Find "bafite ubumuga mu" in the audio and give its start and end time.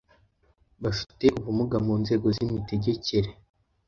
0.83-1.93